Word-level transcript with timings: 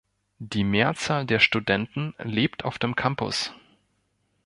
Die 0.39 0.63
Mehrzahl 0.63 1.27
der 1.27 1.37
Studenten 1.37 2.15
lebt 2.17 2.65
auf 2.65 2.79
dem 2.79 2.95
Campus. 2.95 3.53